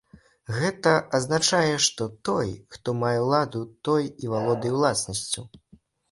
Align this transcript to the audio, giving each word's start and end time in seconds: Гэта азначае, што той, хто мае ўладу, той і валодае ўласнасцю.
Гэта 0.59 0.91
азначае, 1.17 1.73
што 1.87 2.07
той, 2.29 2.49
хто 2.77 2.95
мае 3.01 3.11
ўладу, 3.25 3.61
той 3.89 4.09
і 4.25 4.31
валодае 4.33 4.71
ўласнасцю. 4.79 5.45